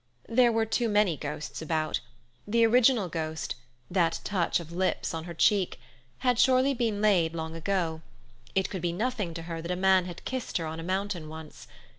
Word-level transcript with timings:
There 0.27 0.51
were 0.51 0.65
too 0.65 0.89
many 0.89 1.15
ghosts 1.15 1.61
about. 1.61 1.99
The 2.47 2.65
original 2.65 3.07
ghost—that 3.07 4.19
touch 4.23 4.59
of 4.59 4.71
lips 4.71 5.13
on 5.13 5.25
her 5.25 5.35
cheek—had 5.35 6.39
surely 6.39 6.73
been 6.73 7.01
laid 7.01 7.35
long 7.35 7.55
ago; 7.55 8.01
it 8.55 8.67
could 8.71 8.81
be 8.81 8.93
nothing 8.93 9.35
to 9.35 9.43
her 9.43 9.61
that 9.61 9.69
a 9.69 9.75
man 9.75 10.05
had 10.05 10.25
kissed 10.25 10.57
her 10.57 10.65
on 10.65 10.79
a 10.79 10.83
mountain 10.83 11.29
once. 11.29 11.67